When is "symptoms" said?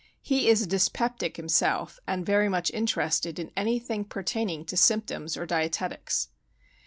4.75-5.37